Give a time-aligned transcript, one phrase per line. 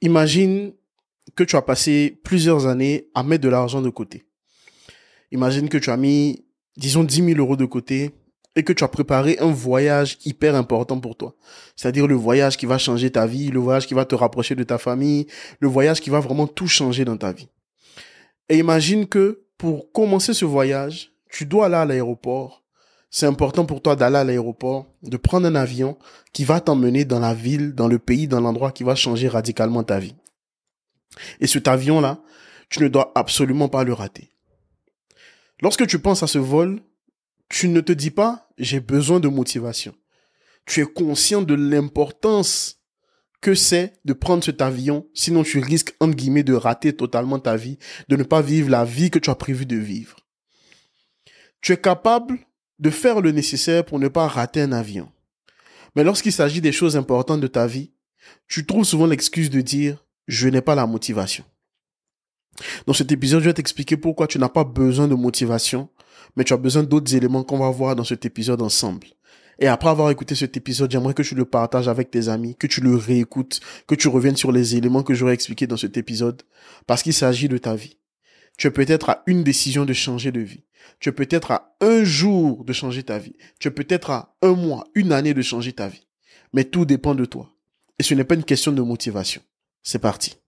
[0.00, 0.72] imagine
[1.34, 4.26] que tu as passé plusieurs années à mettre de l'argent de côté.
[5.30, 6.44] Imagine que tu as mis,
[6.76, 8.12] disons, 10 000 euros de côté
[8.56, 11.36] et que tu as préparé un voyage hyper important pour toi.
[11.76, 14.64] C'est-à-dire le voyage qui va changer ta vie, le voyage qui va te rapprocher de
[14.64, 15.26] ta famille,
[15.60, 17.48] le voyage qui va vraiment tout changer dans ta vie.
[18.48, 22.64] Et imagine que pour commencer ce voyage, tu dois aller à l'aéroport.
[23.10, 25.98] C'est important pour toi d'aller à l'aéroport, de prendre un avion
[26.32, 29.82] qui va t'emmener dans la ville, dans le pays, dans l'endroit qui va changer radicalement
[29.82, 30.14] ta vie.
[31.40, 32.20] Et cet avion-là,
[32.68, 34.30] tu ne dois absolument pas le rater.
[35.60, 36.82] Lorsque tu penses à ce vol,
[37.48, 39.94] tu ne te dis pas j'ai besoin de motivation.
[40.66, 42.82] Tu es conscient de l'importance
[43.40, 47.56] que c'est de prendre cet avion, sinon tu risques, entre guillemets, de rater totalement ta
[47.56, 50.16] vie, de ne pas vivre la vie que tu as prévu de vivre.
[51.60, 52.38] Tu es capable
[52.78, 55.10] de faire le nécessaire pour ne pas rater un avion.
[55.96, 57.92] Mais lorsqu'il s'agit des choses importantes de ta vie,
[58.46, 61.44] tu trouves souvent l'excuse de dire je n'ai pas la motivation.
[62.86, 65.88] Dans cet épisode, je vais t'expliquer pourquoi tu n'as pas besoin de motivation,
[66.36, 69.06] mais tu as besoin d'autres éléments qu'on va voir dans cet épisode ensemble.
[69.60, 72.68] Et après avoir écouté cet épisode, j'aimerais que tu le partages avec tes amis, que
[72.68, 76.42] tu le réécoutes, que tu reviennes sur les éléments que j'aurais expliqués dans cet épisode,
[76.86, 77.96] parce qu'il s'agit de ta vie.
[78.58, 80.64] Tu es peut-être à une décision de changer de vie.
[80.98, 83.36] Tu es peut-être à un jour de changer ta vie.
[83.60, 86.08] Tu es peut-être à un mois, une année de changer ta vie.
[86.52, 87.52] Mais tout dépend de toi.
[88.00, 89.40] Et ce n'est pas une question de motivation.
[89.84, 90.38] C'est parti.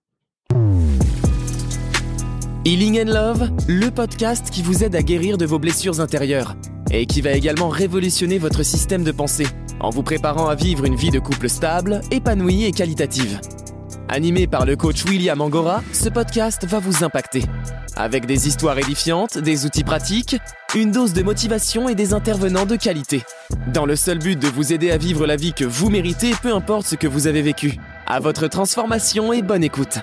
[2.65, 6.57] Healing and Love, le podcast qui vous aide à guérir de vos blessures intérieures
[6.91, 9.47] et qui va également révolutionner votre système de pensée
[9.79, 13.39] en vous préparant à vivre une vie de couple stable, épanouie et qualitative.
[14.13, 17.43] Animé par le coach William Angora, ce podcast va vous impacter.
[17.95, 20.35] Avec des histoires édifiantes, des outils pratiques,
[20.75, 23.23] une dose de motivation et des intervenants de qualité.
[23.73, 26.53] Dans le seul but de vous aider à vivre la vie que vous méritez, peu
[26.53, 27.77] importe ce que vous avez vécu.
[28.05, 29.99] À votre transformation et bonne écoute.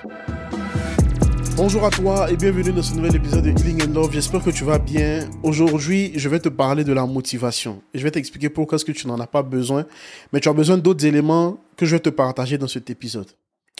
[1.55, 4.11] Bonjour à toi et bienvenue dans ce nouvel épisode de Healing and Love.
[4.11, 5.29] J'espère que tu vas bien.
[5.43, 7.83] Aujourd'hui, je vais te parler de la motivation.
[7.93, 9.85] Je vais t'expliquer pourquoi est-ce que tu n'en as pas besoin,
[10.33, 13.27] mais tu as besoin d'autres éléments que je vais te partager dans cet épisode.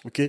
[0.06, 0.22] OK?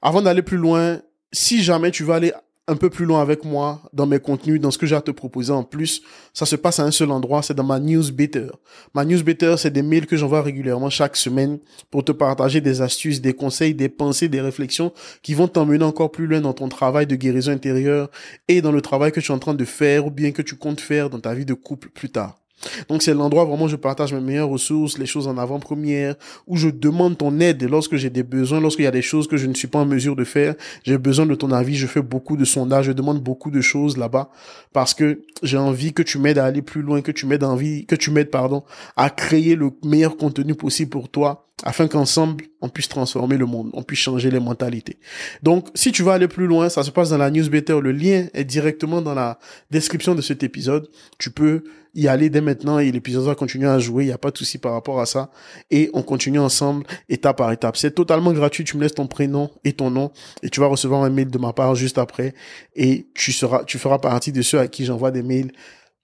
[0.00, 1.00] Avant d'aller plus loin,
[1.32, 2.32] si jamais tu vas aller
[2.68, 5.10] un peu plus loin avec moi dans mes contenus, dans ce que j'ai à te
[5.10, 6.02] proposer en plus,
[6.32, 8.48] ça se passe à un seul endroit, c'est dans ma newsletter.
[8.94, 11.58] Ma newsletter, c'est des mails que j'envoie régulièrement chaque semaine
[11.90, 14.92] pour te partager des astuces, des conseils, des pensées, des réflexions
[15.22, 18.10] qui vont t'emmener encore plus loin dans ton travail de guérison intérieure
[18.46, 20.54] et dans le travail que tu es en train de faire ou bien que tu
[20.54, 22.41] comptes faire dans ta vie de couple plus tard.
[22.88, 26.14] Donc c'est l'endroit vraiment où je partage mes meilleures ressources, les choses en avant-première,
[26.46, 29.36] où je demande ton aide lorsque j'ai des besoins, lorsqu'il y a des choses que
[29.36, 32.02] je ne suis pas en mesure de faire, j'ai besoin de ton avis, je fais
[32.02, 34.30] beaucoup de sondages, je demande beaucoup de choses là-bas
[34.72, 37.86] parce que j'ai envie que tu m'aides à aller plus loin, que tu m'aides envie,
[37.86, 38.62] que tu m'aides pardon,
[38.96, 43.70] à créer le meilleur contenu possible pour toi afin qu'ensemble, on puisse transformer le monde,
[43.72, 44.98] on puisse changer les mentalités.
[45.42, 47.80] Donc, si tu veux aller plus loin, ça se passe dans la newsletter.
[47.80, 49.38] Le lien est directement dans la
[49.70, 50.88] description de cet épisode.
[51.18, 51.62] Tu peux
[51.94, 54.04] y aller dès maintenant et l'épisode va continuer à jouer.
[54.04, 55.30] Il n'y a pas de souci par rapport à ça.
[55.70, 57.76] Et on continue ensemble, étape par étape.
[57.76, 58.64] C'est totalement gratuit.
[58.64, 60.10] Tu me laisses ton prénom et ton nom
[60.42, 62.34] et tu vas recevoir un mail de ma part juste après.
[62.74, 65.52] Et tu seras, tu feras partie de ceux à qui j'envoie des mails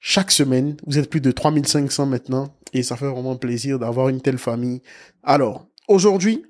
[0.01, 0.77] chaque semaine.
[0.87, 4.83] Vous êtes plus de 3500 maintenant et ça fait vraiment plaisir d'avoir une telle famille.
[5.23, 6.45] Alors, aujourd'hui,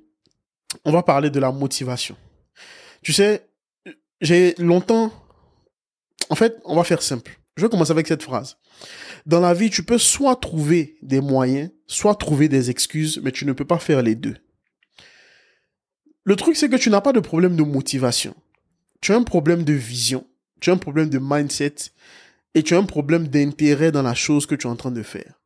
[0.85, 2.15] on va parler de la motivation.
[3.01, 3.47] Tu sais,
[4.21, 5.11] j'ai longtemps...
[6.29, 7.39] En fait, on va faire simple.
[7.57, 8.57] Je vais commencer avec cette phrase.
[9.25, 13.45] Dans la vie, tu peux soit trouver des moyens, soit trouver des excuses, mais tu
[13.45, 14.37] ne peux pas faire les deux.
[16.23, 18.35] Le truc, c'est que tu n'as pas de problème de motivation.
[19.01, 20.25] Tu as un problème de vision,
[20.59, 21.75] tu as un problème de mindset
[22.55, 25.03] et tu as un problème d'intérêt dans la chose que tu es en train de
[25.03, 25.39] faire.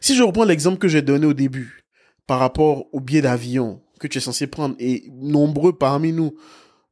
[0.00, 1.84] Si je reprends l'exemple que j'ai donné au début,
[2.26, 6.34] par rapport au billet d'avion que tu es censé prendre, et nombreux parmi nous,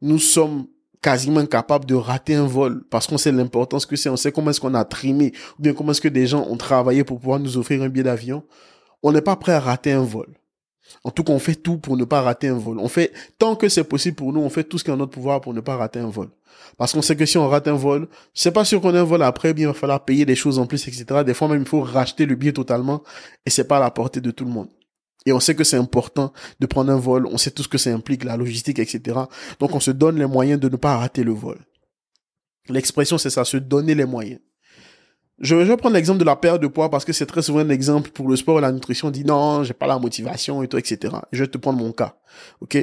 [0.00, 0.66] nous sommes
[1.02, 4.50] quasiment capables de rater un vol parce qu'on sait l'importance que c'est, on sait comment
[4.50, 7.38] est-ce qu'on a trimé, ou bien comment est-ce que des gens ont travaillé pour pouvoir
[7.38, 8.44] nous offrir un billet d'avion,
[9.02, 10.36] on n'est pas prêt à rater un vol.
[11.04, 12.78] En tout cas, on fait tout pour ne pas rater un vol.
[12.78, 14.96] On fait, tant que c'est possible pour nous, on fait tout ce qui est en
[14.96, 16.28] notre pouvoir pour ne pas rater un vol.
[16.76, 19.04] Parce qu'on sait que si on rate un vol, c'est pas sûr qu'on ait un
[19.04, 21.22] vol après, bien, il va falloir payer des choses en plus, etc.
[21.24, 23.02] Des fois même, il faut racheter le billet totalement
[23.44, 24.68] et c'est pas à la portée de tout le monde.
[25.26, 27.78] Et on sait que c'est important de prendre un vol, on sait tout ce que
[27.78, 29.18] ça implique, la logistique, etc.
[29.58, 31.58] Donc on se donne les moyens de ne pas rater le vol.
[32.68, 34.40] L'expression, c'est ça, se donner les moyens.
[35.38, 37.68] Je vais prendre l'exemple de la perte de poids parce que c'est très souvent un
[37.68, 39.08] exemple pour le sport et la nutrition.
[39.08, 41.14] On dit non, j'ai pas la motivation et tout, etc.
[41.30, 42.16] Je vais te prendre mon cas.
[42.62, 42.78] Ok?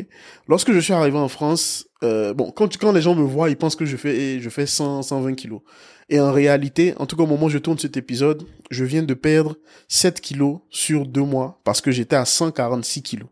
[0.47, 3.57] Lorsque je suis arrivé en France, euh, bon, quand quand les gens me voient, ils
[3.57, 5.61] pensent que je fais je fais 100 120 kilos.
[6.09, 9.03] Et en réalité, en tout cas au moment où je tourne cet épisode, je viens
[9.03, 9.55] de perdre
[9.87, 13.29] 7 kilos sur deux mois parce que j'étais à 146 kilos.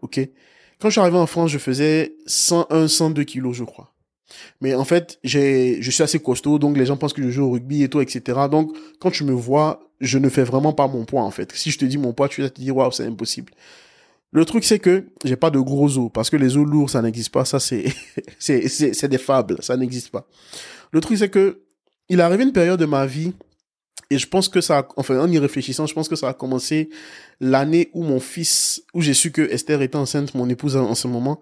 [0.00, 0.18] Ok?
[0.82, 3.91] quand je suis arrivé en France, je faisais 101, 102 kilos, je crois.
[4.60, 7.44] Mais en fait, j'ai, je suis assez costaud, donc les gens pensent que je joue
[7.44, 8.40] au rugby et tout, etc.
[8.50, 11.52] Donc, quand tu me vois, je ne fais vraiment pas mon poids, en fait.
[11.52, 13.52] Si je te dis mon poids, tu vas te dire, waouh, c'est impossible.
[14.30, 17.02] Le truc, c'est que j'ai pas de gros os, parce que les os lourds, ça
[17.02, 17.44] n'existe pas.
[17.44, 17.84] Ça, c'est,
[18.38, 19.56] c'est, c'est, c'est des fables.
[19.60, 20.26] Ça n'existe pas.
[20.92, 21.60] Le truc, c'est que
[22.08, 23.32] il est arrivé une période de ma vie
[24.12, 26.34] et je pense que ça, a, enfin, en y réfléchissant, je pense que ça a
[26.34, 26.90] commencé
[27.40, 31.08] l'année où mon fils, où j'ai su que Esther était enceinte, mon épouse en, ce
[31.08, 31.40] moment.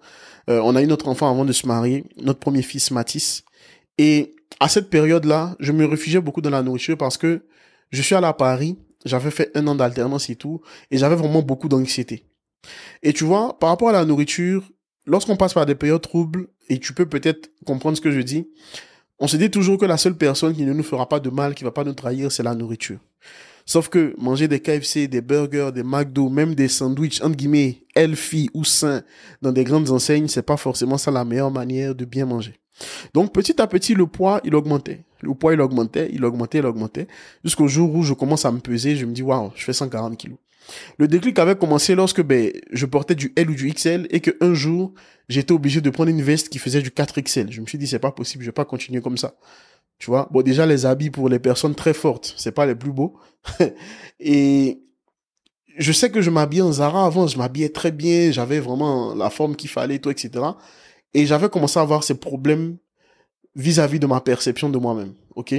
[0.49, 3.43] Euh, on a eu notre enfant avant de se marier, notre premier fils Mathis.
[3.97, 7.43] Et à cette période-là, je me réfugiais beaucoup dans la nourriture parce que
[7.91, 11.41] je suis allé à Paris, j'avais fait un an d'alternance et tout, et j'avais vraiment
[11.41, 12.25] beaucoup d'anxiété.
[13.03, 14.69] Et tu vois, par rapport à la nourriture,
[15.05, 18.47] lorsqu'on passe par des périodes troubles, et tu peux peut-être comprendre ce que je dis,
[19.19, 21.53] on se dit toujours que la seule personne qui ne nous fera pas de mal,
[21.53, 22.99] qui va pas nous trahir, c'est la nourriture.
[23.65, 28.49] Sauf que manger des KFC, des burgers, des McDo, même des sandwichs, entre guillemets, healthy
[28.53, 29.03] ou sains
[29.41, 32.55] dans des grandes enseignes, c'est pas forcément ça la meilleure manière de bien manger.
[33.13, 35.03] Donc petit à petit, le poids, il augmentait.
[35.21, 37.07] Le poids, il augmentait, il augmentait, il augmentait.
[37.43, 40.17] Jusqu'au jour où je commence à me peser, je me dis, waouh, je fais 140
[40.17, 40.37] kilos.
[40.97, 44.31] Le déclic avait commencé lorsque ben, je portais du L ou du XL et que
[44.41, 44.93] un jour,
[45.27, 47.51] j'étais obligé de prendre une veste qui faisait du 4XL.
[47.51, 49.35] Je me suis dit, c'est pas possible, je vais pas continuer comme ça.
[50.01, 52.91] Tu vois, bon, déjà, les habits pour les personnes très fortes, c'est pas les plus
[52.91, 53.19] beaux.
[54.19, 54.81] et
[55.77, 59.29] je sais que je m'habillais en Zara avant, je m'habillais très bien, j'avais vraiment la
[59.29, 60.43] forme qu'il fallait, tout, etc.
[61.13, 62.77] Et j'avais commencé à avoir ces problèmes
[63.55, 65.13] vis-à-vis -vis de ma perception de moi-même.
[65.35, 65.53] OK?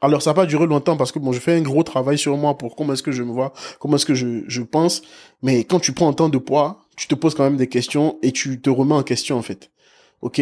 [0.00, 2.34] Alors ça n'a pas duré longtemps parce que bon, je fais un gros travail sur
[2.38, 5.02] moi pour comment est-ce que je me vois, comment est-ce que je, je pense.
[5.42, 8.18] Mais quand tu prends un temps de poids, tu te poses quand même des questions
[8.22, 9.70] et tu te remets en question en fait.
[10.22, 10.40] Ok?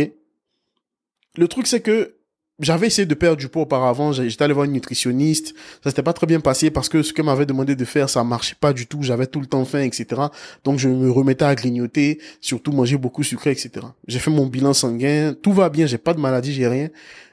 [1.37, 2.20] Le truc c'est que
[2.61, 6.12] j'avais essayé de perdre du poids auparavant, j'étais allé voir une nutritionniste, ça s'était pas
[6.12, 8.87] très bien passé parce que ce qu'elle m'avait demandé de faire, ça marchait pas du
[8.87, 10.23] tout, j'avais tout le temps faim, etc.
[10.65, 13.87] Donc je me remettais à grignoter, surtout manger beaucoup sucré, etc.
[14.07, 16.89] J'ai fait mon bilan sanguin, tout va bien, j'ai pas de maladie, j'ai rien.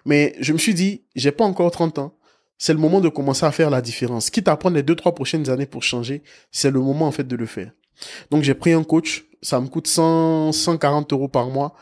[0.06, 2.14] Mais je me suis dit, j'ai pas encore 30 ans,
[2.58, 4.30] c'est le moment de commencer à faire la différence.
[4.30, 7.28] Quitte à prendre les deux, trois prochaines années pour changer, c'est le moment en fait
[7.28, 7.72] de le faire.
[8.32, 11.76] Donc j'ai pris un coach, ça me coûte 100, 140 euros par mois,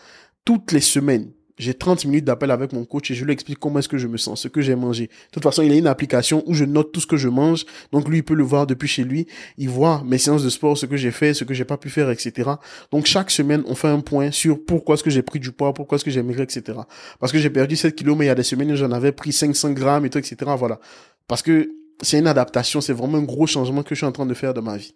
[0.44, 3.80] toutes les semaines j'ai 30 minutes d'appel avec mon coach et je lui explique comment
[3.80, 5.07] est-ce que je me sens, ce que j'ai mangé.
[5.07, 7.66] De toute façon, il a une application où je note tout ce que je mange.
[7.92, 9.28] Donc lui, il peut le voir depuis chez lui.
[9.57, 11.90] Il voit mes séances de sport, ce que j'ai fait, ce que j'ai pas pu
[11.90, 12.50] faire, etc.
[12.92, 15.74] Donc chaque semaine, on fait un point sur pourquoi est-ce que j'ai pris du poids,
[15.74, 16.80] pourquoi est-ce que j'ai maigri, etc.
[17.19, 19.31] Parce que j'ai perdu 7 kilos, mais il y a des semaines j'en avais pris
[19.31, 20.36] 500 grammes et tout, etc.
[20.57, 20.80] Voilà.
[21.28, 21.72] Parce que
[22.02, 24.54] c'est une adaptation, c'est vraiment un gros changement que je suis en train de faire
[24.54, 24.94] dans ma vie.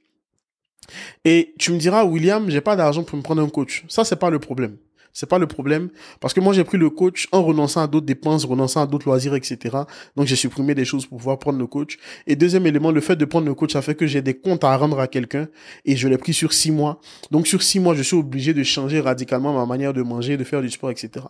[1.24, 3.86] Et tu me diras, William, j'ai pas d'argent pour me prendre un coach.
[3.88, 4.78] Ça, c'est pas le problème.
[5.14, 5.90] C'est pas le problème.
[6.20, 9.08] Parce que moi, j'ai pris le coach en renonçant à d'autres dépenses, renonçant à d'autres
[9.08, 9.78] loisirs, etc.
[10.16, 11.98] Donc, j'ai supprimé des choses pour pouvoir prendre le coach.
[12.28, 14.64] Et deuxième élément, le fait de prendre le coach, ça fait que j'ai des comptes
[14.64, 15.48] à rendre à quelqu'un
[15.86, 17.00] et je l'ai pris sur six mois.
[17.32, 20.44] Donc, sur six mois, je suis obligé de changer radicalement ma manière de manger, de
[20.44, 21.26] faire du sport, etc.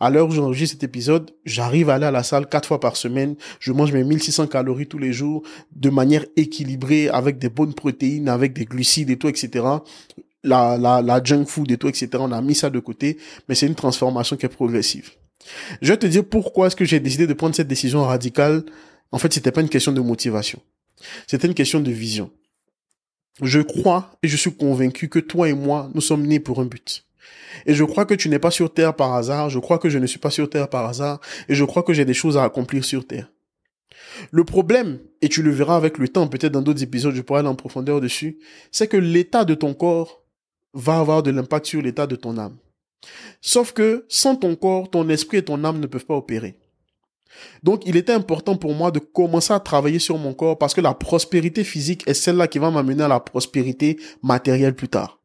[0.00, 2.96] À l'heure où j'enregistre cet épisode, j'arrive à aller à la salle quatre fois par
[2.96, 3.36] semaine.
[3.58, 5.42] Je mange mes 1600 calories tous les jours
[5.76, 9.62] de manière équilibrée avec des bonnes protéines, avec des glucides et tout, etc
[10.42, 12.08] la, la, la junk food et tout, etc.
[12.14, 15.10] On a mis ça de côté, mais c'est une transformation qui est progressive.
[15.80, 18.64] Je vais te dire pourquoi est-ce que j'ai décidé de prendre cette décision radicale.
[19.12, 20.60] En fait, c'était pas une question de motivation.
[21.26, 22.30] C'était une question de vision.
[23.42, 26.66] Je crois et je suis convaincu que toi et moi, nous sommes nés pour un
[26.66, 27.06] but.
[27.66, 29.98] Et je crois que tu n'es pas sur Terre par hasard, je crois que je
[29.98, 32.44] ne suis pas sur Terre par hasard, et je crois que j'ai des choses à
[32.44, 33.30] accomplir sur Terre.
[34.30, 37.40] Le problème, et tu le verras avec le temps, peut-être dans d'autres épisodes, je pourrai
[37.40, 38.38] aller en profondeur dessus,
[38.70, 40.19] c'est que l'état de ton corps
[40.74, 42.56] va avoir de l'impact sur l'état de ton âme.
[43.40, 46.58] Sauf que sans ton corps, ton esprit et ton âme ne peuvent pas opérer.
[47.62, 50.80] Donc il était important pour moi de commencer à travailler sur mon corps parce que
[50.80, 55.20] la prospérité physique est celle-là qui va m'amener à la prospérité matérielle plus tard.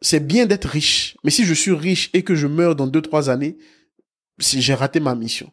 [0.00, 3.00] C'est bien d'être riche, mais si je suis riche et que je meurs dans deux,
[3.00, 3.56] trois années,
[4.38, 5.50] si j'ai raté ma mission.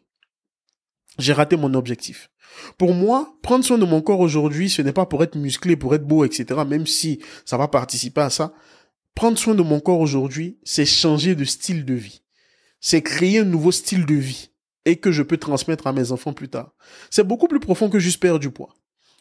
[1.18, 2.30] J'ai raté mon objectif.
[2.78, 5.94] Pour moi, prendre soin de mon corps aujourd'hui, ce n'est pas pour être musclé, pour
[5.94, 8.52] être beau, etc., même si ça va participer à ça.
[9.14, 12.22] Prendre soin de mon corps aujourd'hui, c'est changer de style de vie.
[12.80, 14.50] C'est créer un nouveau style de vie
[14.84, 16.72] et que je peux transmettre à mes enfants plus tard.
[17.10, 18.74] C'est beaucoup plus profond que juste perdre du poids.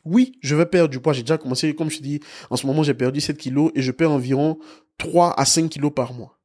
[0.04, 1.14] Oui, je vais perdre du poids.
[1.14, 2.20] J'ai déjà commencé, comme je te dis,
[2.50, 4.58] en ce moment, j'ai perdu 7 kilos et je perds environ
[4.98, 6.41] 3 à 5 kilos par mois.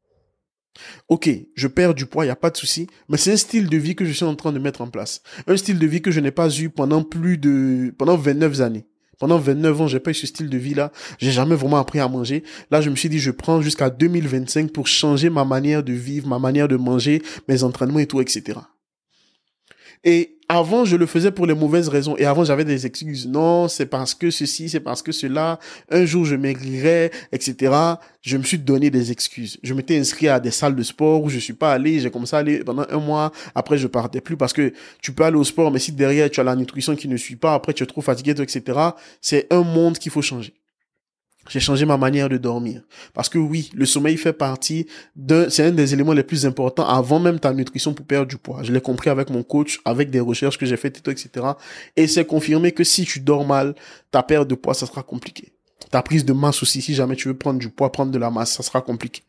[1.09, 3.69] Ok, je perds du poids, il n'y a pas de souci, mais c'est un style
[3.69, 5.23] de vie que je suis en train de mettre en place.
[5.47, 8.87] Un style de vie que je n'ai pas eu pendant plus de, pendant 29 années.
[9.19, 10.93] Pendant 29 ans, j'ai pas eu ce style de vie-là.
[11.19, 12.43] J'ai jamais vraiment appris à manger.
[12.71, 16.29] Là, je me suis dit, je prends jusqu'à 2025 pour changer ma manière de vivre,
[16.29, 18.59] ma manière de manger, mes entraînements et tout, etc.
[20.05, 22.17] Et avant, je le faisais pour les mauvaises raisons.
[22.17, 23.27] Et avant, j'avais des excuses.
[23.27, 25.59] Non, c'est parce que ceci, c'est parce que cela.
[25.91, 27.75] Un jour, je maigrirais, etc.
[28.23, 29.59] Je me suis donné des excuses.
[29.63, 31.99] Je m'étais inscrit à des salles de sport où je suis pas allé.
[31.99, 33.33] J'ai commencé à aller pendant un mois.
[33.55, 34.73] Après, je partais plus parce que
[35.03, 37.37] tu peux aller au sport, mais si derrière, tu as la nutrition qui ne suit
[37.37, 38.79] pas, après, tu es trop fatigué, etc.
[39.21, 40.55] C'est un monde qu'il faut changer.
[41.49, 42.83] J'ai changé ma manière de dormir.
[43.15, 46.87] Parce que oui, le sommeil fait partie d'un, c'est un des éléments les plus importants
[46.87, 48.63] avant même ta nutrition pour perdre du poids.
[48.63, 51.47] Je l'ai compris avec mon coach, avec des recherches que j'ai faites, etc.
[51.97, 53.75] Et c'est confirmé que si tu dors mal,
[54.11, 55.53] ta perte de poids, ça sera compliqué.
[55.91, 58.31] Ta prise de masse aussi, si jamais tu veux prendre du poids, prendre de la
[58.31, 59.23] masse, ça sera compliqué.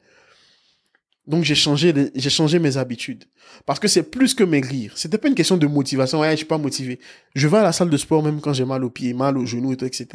[1.27, 3.25] Donc j'ai changé, j'ai changé mes habitudes.
[3.65, 4.93] Parce que c'est plus que maigrir.
[4.95, 6.21] C'était pas une question de motivation.
[6.21, 7.00] Ouais, je suis pas motivé.
[7.36, 9.45] Je vais à la salle de sport même quand j'ai mal aux pieds, mal aux
[9.45, 10.07] genoux, etc.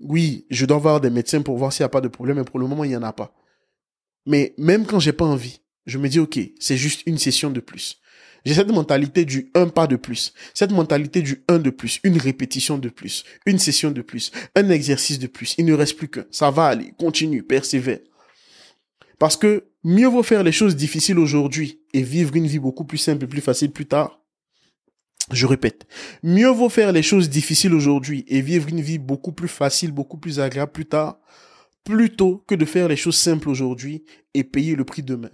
[0.00, 2.44] Oui, je dois voir des médecins pour voir s'il n'y a pas de problème, mais
[2.44, 3.34] pour le moment, il n'y en a pas.
[4.26, 7.60] Mais même quand j'ai pas envie, je me dis, OK, c'est juste une session de
[7.60, 8.00] plus.
[8.44, 12.16] J'ai cette mentalité du un pas de plus, cette mentalité du un de plus, une
[12.16, 15.54] répétition de plus, une session de plus, un exercice de plus.
[15.58, 16.24] Il ne reste plus qu'un.
[16.30, 17.98] Ça va aller, continue, persévère.
[19.18, 22.98] Parce que mieux vaut faire les choses difficiles aujourd'hui et vivre une vie beaucoup plus
[22.98, 24.20] simple et plus facile plus tard
[25.32, 25.86] je répète,
[26.22, 30.18] mieux vaut faire les choses difficiles aujourd'hui et vivre une vie beaucoup plus facile, beaucoup
[30.18, 31.18] plus agréable plus tard,
[31.84, 34.04] plutôt que de faire les choses simples aujourd'hui
[34.34, 35.30] et payer le prix demain.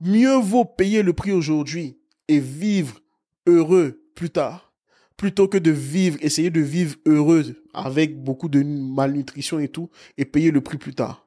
[0.00, 3.00] Mieux vaut payer le prix aujourd'hui et vivre
[3.46, 4.72] heureux plus tard,
[5.16, 10.24] plutôt que de vivre, essayer de vivre heureux avec beaucoup de malnutrition et tout, et
[10.24, 11.26] payer le prix plus tard.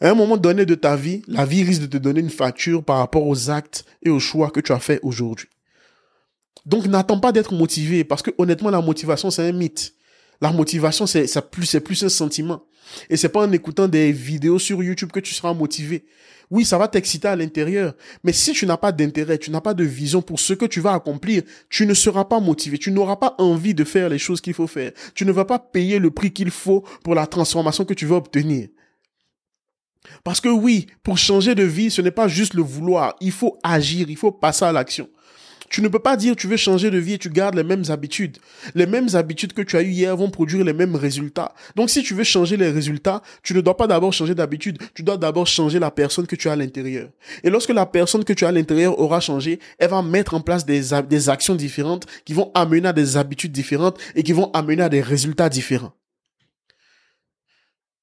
[0.00, 2.84] À un moment donné de ta vie, la vie risque de te donner une facture
[2.84, 5.48] par rapport aux actes et aux choix que tu as faits aujourd'hui.
[6.66, 9.94] Donc n'attends pas d'être motivé parce que honnêtement la motivation c'est un mythe.
[10.40, 12.64] La motivation c'est ça plus c'est plus un sentiment
[13.08, 16.04] et c'est pas en écoutant des vidéos sur YouTube que tu seras motivé.
[16.50, 19.74] Oui, ça va t'exciter à l'intérieur, mais si tu n'as pas d'intérêt, tu n'as pas
[19.74, 23.16] de vision pour ce que tu vas accomplir, tu ne seras pas motivé, tu n'auras
[23.16, 24.92] pas envie de faire les choses qu'il faut faire.
[25.14, 28.16] Tu ne vas pas payer le prix qu'il faut pour la transformation que tu veux
[28.16, 28.68] obtenir.
[30.22, 33.58] Parce que oui, pour changer de vie, ce n'est pas juste le vouloir, il faut
[33.62, 35.08] agir, il faut passer à l'action.
[35.74, 37.82] Tu ne peux pas dire tu veux changer de vie et tu gardes les mêmes
[37.88, 38.38] habitudes.
[38.76, 41.52] Les mêmes habitudes que tu as eues hier vont produire les mêmes résultats.
[41.74, 45.02] Donc si tu veux changer les résultats, tu ne dois pas d'abord changer d'habitude, tu
[45.02, 47.08] dois d'abord changer la personne que tu as à l'intérieur.
[47.42, 50.40] Et lorsque la personne que tu as à l'intérieur aura changé, elle va mettre en
[50.40, 54.52] place des, des actions différentes qui vont amener à des habitudes différentes et qui vont
[54.52, 55.94] amener à des résultats différents.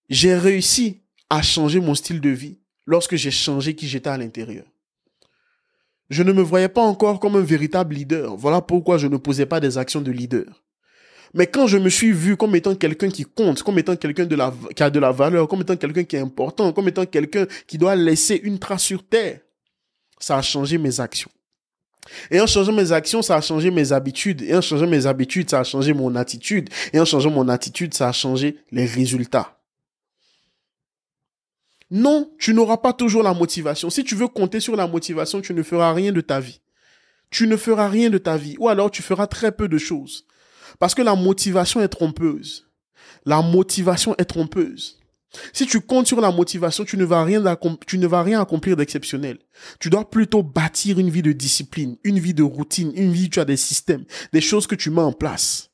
[0.10, 4.66] J'ai réussi à changer mon style de vie lorsque j'ai changé qui j'étais à l'intérieur.
[6.12, 8.36] Je ne me voyais pas encore comme un véritable leader.
[8.36, 10.46] Voilà pourquoi je ne posais pas des actions de leader.
[11.34, 14.28] Mais quand je me suis vu comme étant quelqu'un qui compte, comme étant quelqu'un
[14.76, 17.78] qui a de la valeur, comme étant quelqu'un qui est important, comme étant quelqu'un qui
[17.78, 19.40] doit laisser une trace sur terre,
[20.20, 21.32] ça a changé mes actions.
[22.30, 24.42] Et en changeant mes actions, ça a changé mes habitudes.
[24.42, 26.70] Et en changeant mes habitudes, ça a changé mon attitude.
[26.92, 29.61] Et en changeant mon attitude, ça a changé les résultats.
[31.92, 33.90] Non, tu n'auras pas toujours la motivation.
[33.90, 36.62] Si tu veux compter sur la motivation, tu ne feras rien de ta vie.
[37.30, 38.56] Tu ne feras rien de ta vie.
[38.60, 40.26] Ou alors tu feras très peu de choses.
[40.80, 42.70] Parce que la motivation est trompeuse.
[43.26, 45.00] La motivation est trompeuse.
[45.52, 49.38] Si tu comptes sur la motivation, tu ne vas rien, accomplir d'exceptionnel.
[49.80, 53.30] Tu dois plutôt bâtir une vie de discipline, une vie de routine, une vie où
[53.30, 55.72] tu as des systèmes, des choses que tu mets en place.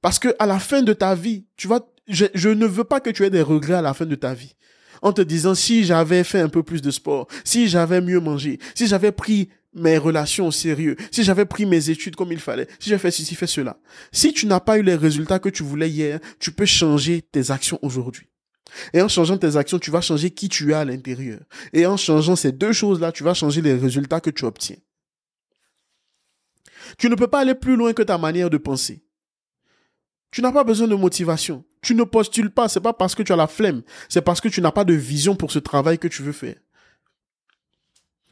[0.00, 1.68] Parce que à la fin de ta vie, tu
[2.06, 4.54] je ne veux pas que tu aies des regrets à la fin de ta vie
[5.02, 8.58] en te disant si j'avais fait un peu plus de sport, si j'avais mieux mangé,
[8.74, 12.68] si j'avais pris mes relations au sérieux, si j'avais pris mes études comme il fallait,
[12.78, 13.76] si j'avais fait ceci, fait cela.
[14.12, 17.50] Si tu n'as pas eu les résultats que tu voulais hier, tu peux changer tes
[17.50, 18.28] actions aujourd'hui.
[18.92, 21.40] Et en changeant tes actions, tu vas changer qui tu es à l'intérieur.
[21.72, 24.76] Et en changeant ces deux choses-là, tu vas changer les résultats que tu obtiens.
[26.98, 29.03] Tu ne peux pas aller plus loin que ta manière de penser.
[30.34, 31.62] Tu n'as pas besoin de motivation.
[31.80, 34.48] Tu ne postules pas, c'est pas parce que tu as la flemme, c'est parce que
[34.48, 36.56] tu n'as pas de vision pour ce travail que tu veux faire.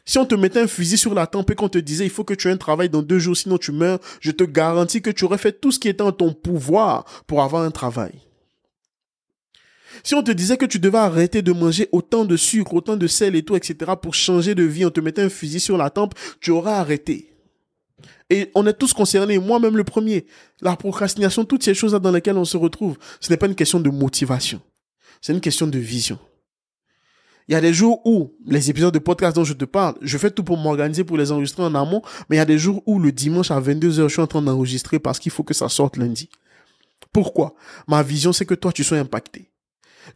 [0.04, 2.25] Si on te mettait un fusil sur la tempe et qu'on te disait il faut
[2.25, 5.11] que tu aies un travail dans deux jours, sinon tu meurs, je te garantis que
[5.11, 8.18] tu aurais fait tout ce qui était en ton pouvoir pour avoir un travail.
[10.02, 13.06] Si on te disait que tu devais arrêter de manger autant de sucre, autant de
[13.06, 15.88] sel et tout, etc., pour changer de vie, on te mettait un fusil sur la
[15.88, 17.32] tempe, tu aurais arrêté.
[18.33, 20.25] Et on est tous concernés, moi-même le premier.
[20.62, 23.79] La procrastination, toutes ces choses-là dans lesquelles on se retrouve, ce n'est pas une question
[23.79, 24.62] de motivation.
[25.21, 26.19] C'est une question de vision.
[27.47, 30.17] Il y a des jours où, les épisodes de podcast dont je te parle, je
[30.17, 32.83] fais tout pour m'organiser pour les enregistrer en amont, mais il y a des jours
[32.87, 35.69] où le dimanche à 22h, je suis en train d'enregistrer parce qu'il faut que ça
[35.69, 36.31] sorte lundi.
[37.12, 37.55] Pourquoi?
[37.87, 39.51] Ma vision, c'est que toi, tu sois impacté.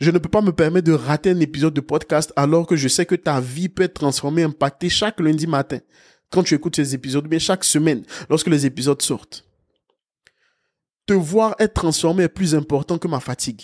[0.00, 2.88] Je ne peux pas me permettre de rater un épisode de podcast alors que je
[2.88, 5.80] sais que ta vie peut être transformée, impactée chaque lundi matin.
[6.30, 9.44] Quand tu écoutes ces épisodes, mais chaque semaine, lorsque les épisodes sortent.
[11.06, 13.62] Te voir être transformé est plus important que ma fatigue.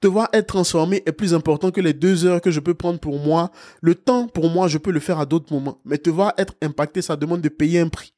[0.00, 2.98] Te voir être transformé est plus important que les deux heures que je peux prendre
[2.98, 3.50] pour moi.
[3.80, 5.80] Le temps, pour moi, je peux le faire à d'autres moments.
[5.84, 8.14] Mais te voir être impacté, ça demande de payer un prix.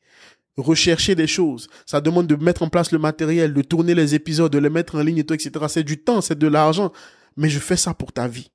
[0.56, 1.68] Rechercher des choses.
[1.84, 4.94] Ça demande de mettre en place le matériel, de tourner les épisodes, de les mettre
[4.96, 5.66] en ligne et tout, etc.
[5.68, 6.92] C'est du temps, c'est de l'argent.
[7.36, 8.50] Mais je fais ça pour ta vie.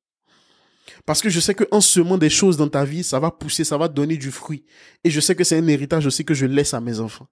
[1.05, 3.77] Parce que je sais qu'en semant des choses dans ta vie, ça va pousser, ça
[3.77, 4.65] va donner du fruit.
[5.03, 7.27] Et je sais que c'est un héritage aussi que je laisse à mes enfants.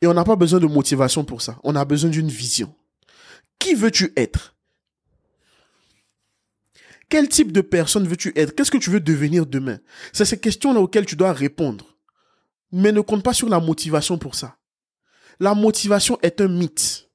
[0.00, 1.58] Et on n'a pas besoin de motivation pour ça.
[1.64, 2.74] On a besoin d'une vision.
[3.58, 4.56] Qui veux-tu être?
[7.08, 8.54] Quel type de personne veux-tu être?
[8.54, 9.78] Qu'est-ce que tu veux devenir demain?
[10.12, 11.96] C'est ces questions-là auxquelles tu dois répondre.
[12.72, 14.56] Mais ne compte pas sur la motivation pour ça.
[15.38, 17.08] La motivation est un mythe.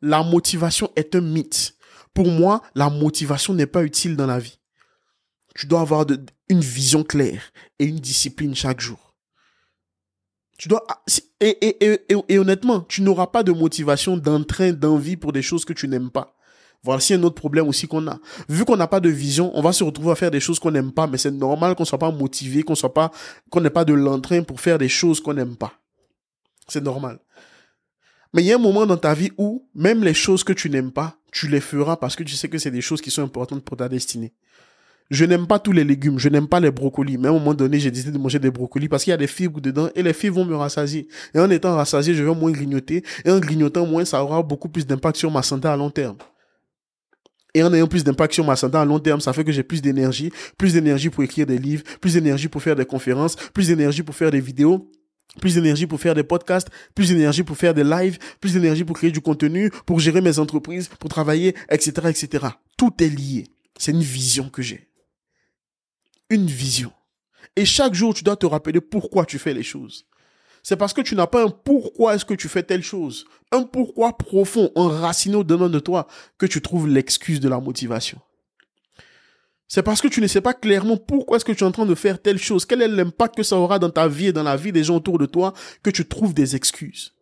[0.00, 1.74] La motivation est un mythe.
[2.14, 4.58] Pour moi, la motivation n'est pas utile dans la vie.
[5.54, 6.06] Tu dois avoir
[6.48, 9.14] une vision claire et une discipline chaque jour.
[10.58, 11.02] Tu dois ah,
[11.40, 16.10] et, honnêtement, tu n'auras pas de motivation, d'entrain, d'envie pour des choses que tu n'aimes
[16.10, 16.36] pas.
[16.82, 18.18] Voici un autre problème aussi qu'on a.
[18.48, 20.70] Vu qu'on n'a pas de vision, on va se retrouver à faire des choses qu'on
[20.70, 23.10] n'aime pas, mais c'est normal qu'on soit pas motivé, qu'on soit pas,
[23.50, 25.72] qu'on n'ait pas de l'entrain pour faire des choses qu'on n'aime pas.
[26.68, 27.18] C'est normal.
[28.32, 30.70] Mais il y a un moment dans ta vie où même les choses que tu
[30.70, 33.22] n'aimes pas, tu les feras parce que tu sais que c'est des choses qui sont
[33.22, 34.32] importantes pour ta destinée.
[35.10, 37.52] Je n'aime pas tous les légumes, je n'aime pas les brocolis, mais à un moment
[37.52, 40.04] donné, j'ai décidé de manger des brocolis parce qu'il y a des fibres dedans et
[40.04, 41.08] les fibres vont me rassasier.
[41.34, 44.68] Et en étant rassasié, je vais moins grignoter et en grignotant moins, ça aura beaucoup
[44.68, 46.16] plus d'impact sur ma santé à long terme.
[47.54, 49.64] Et en ayant plus d'impact sur ma santé à long terme, ça fait que j'ai
[49.64, 53.66] plus d'énergie, plus d'énergie pour écrire des livres, plus d'énergie pour faire des conférences, plus
[53.66, 54.88] d'énergie pour faire des vidéos,
[55.40, 58.96] plus d'énergie pour faire des podcasts, plus d'énergie pour faire des lives, plus d'énergie pour
[58.96, 62.46] créer du contenu, pour gérer mes entreprises, pour travailler, etc., etc.
[62.76, 63.46] Tout est lié.
[63.78, 64.88] C'est une vision que j'ai.
[66.28, 66.92] Une vision.
[67.56, 70.06] Et chaque jour, tu dois te rappeler pourquoi tu fais les choses.
[70.62, 73.24] C'est parce que tu n'as pas un pourquoi est-ce que tu fais telle chose.
[73.50, 76.06] Un pourquoi profond, enraciné au-dedans de toi,
[76.38, 78.20] que tu trouves l'excuse de la motivation.
[79.72, 81.86] C'est parce que tu ne sais pas clairement pourquoi est-ce que tu es en train
[81.86, 84.42] de faire telle chose, quel est l'impact que ça aura dans ta vie et dans
[84.42, 85.54] la vie des gens autour de toi,
[85.84, 87.14] que tu trouves des excuses?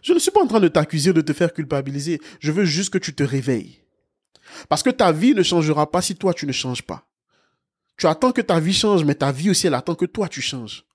[0.00, 2.90] Je ne suis pas en train de t'accuser de te faire culpabiliser, je veux juste
[2.90, 3.82] que tu te réveilles.
[4.70, 7.06] Parce que ta vie ne changera pas si toi tu ne changes pas.
[7.98, 10.40] Tu attends que ta vie change, mais ta vie aussi elle attend que toi tu
[10.40, 10.86] changes.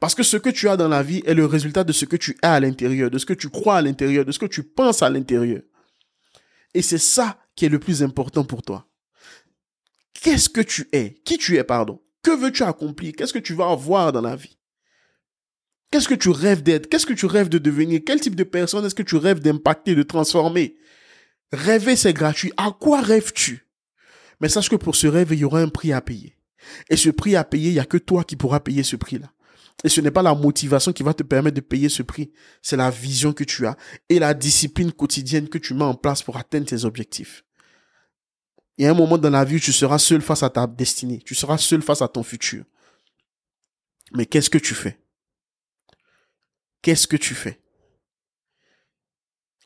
[0.00, 2.16] Parce que ce que tu as dans la vie est le résultat de ce que
[2.16, 4.62] tu as à l'intérieur, de ce que tu crois à l'intérieur, de ce que tu
[4.62, 5.60] penses à l'intérieur.
[6.72, 8.88] Et c'est ça qui est le plus important pour toi.
[10.22, 11.14] Qu'est-ce que tu es?
[11.24, 12.00] Qui tu es, pardon?
[12.22, 13.12] Que veux-tu accomplir?
[13.16, 14.58] Qu'est-ce que tu vas avoir dans la vie?
[15.90, 16.88] Qu'est-ce que tu rêves d'être?
[16.88, 18.00] Qu'est-ce que tu rêves de devenir?
[18.04, 20.76] Quel type de personne est-ce que tu rêves d'impacter, de transformer?
[21.52, 22.52] Rêver, c'est gratuit.
[22.56, 23.66] À quoi rêves-tu?
[24.40, 26.36] Mais sache que pour ce rêve, il y aura un prix à payer.
[26.90, 29.32] Et ce prix à payer, il n'y a que toi qui pourras payer ce prix-là.
[29.84, 32.76] Et ce n'est pas la motivation qui va te permettre de payer ce prix, c'est
[32.76, 33.76] la vision que tu as
[34.08, 37.44] et la discipline quotidienne que tu mets en place pour atteindre tes objectifs.
[38.78, 40.66] Il y a un moment dans la vie où tu seras seul face à ta
[40.66, 41.22] destinée.
[41.24, 42.64] Tu seras seul face à ton futur.
[44.12, 44.98] Mais qu'est-ce que tu fais?
[46.82, 47.60] Qu'est-ce que tu fais?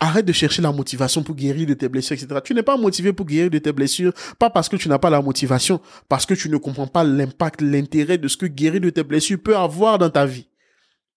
[0.02, 2.40] Arrête de chercher la motivation pour guérir de tes blessures, etc.
[2.42, 5.10] Tu n'es pas motivé pour guérir de tes blessures, pas parce que tu n'as pas
[5.10, 8.88] la motivation, parce que tu ne comprends pas l'impact, l'intérêt de ce que guérir de
[8.88, 10.48] tes blessures peut avoir dans ta vie.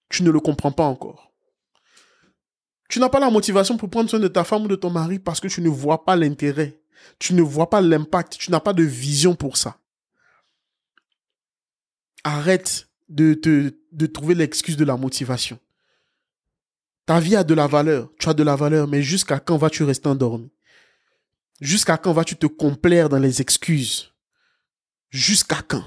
[0.10, 1.32] Tu ne le comprends pas encore.
[2.89, 5.17] Tu n'as pas la motivation pour prendre soin de ta femme ou de ton mari
[5.17, 6.83] parce que tu ne vois pas l'intérêt.
[7.19, 9.77] Tu ne vois pas l'impact, tu n'as pas de vision pour ça.
[12.23, 15.60] Arrête de, trouver l'excuse de la motivation.
[17.06, 19.84] Ta vie a de la valeur, tu as de la valeur, mais jusqu'à quand vas-tu
[19.84, 20.51] rester endormi?
[21.60, 24.13] Jusqu'à quand vas-tu te complaire dans les excuses?
[25.10, 25.84] Jusqu'à quand?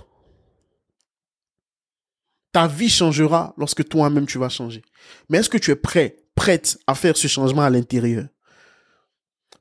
[2.53, 4.83] Ta vie changera lorsque toi-même tu vas changer.
[5.29, 8.29] Mais est-ce que tu es prêt, prête à faire ce changement à l'intérieur?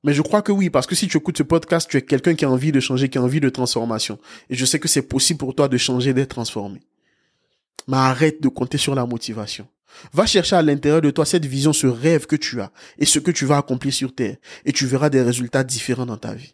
[0.06, 2.36] Mais je crois que oui, parce que si tu écoutes ce podcast, tu es quelqu'un
[2.36, 4.20] qui a envie de changer, qui a envie de transformation.
[4.52, 6.80] Et je sais que c'est possible pour toi de changer, d'être transformé.
[7.88, 9.68] Mais arrête de compter sur la motivation.
[10.13, 13.18] Va chercher à l'intérieur de toi cette vision, ce rêve que tu as et ce
[13.18, 14.38] que tu vas accomplir sur Terre.
[14.63, 16.54] Et tu verras des résultats différents dans ta vie.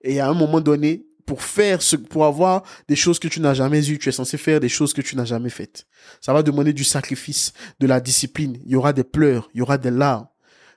[0.00, 3.52] Et à un moment donné, pour faire ce, pour avoir des choses que tu n'as
[3.52, 5.86] jamais eues, tu es censé faire des choses que tu n'as jamais faites.
[6.22, 8.58] Ça va demander du sacrifice, de la discipline.
[8.64, 10.26] Il y aura des pleurs, il y aura des larmes.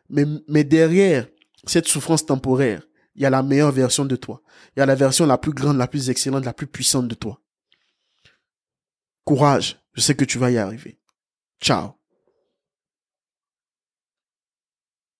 [0.10, 1.26] Mais, mais derrière,
[1.65, 2.84] cette souffrance temporaire,
[3.15, 4.41] il y a la meilleure version de toi.
[4.76, 7.15] Il y a la version la plus grande, la plus excellente, la plus puissante de
[7.15, 7.41] toi.
[9.23, 10.99] Courage, je sais que tu vas y arriver.
[11.62, 11.93] Ciao.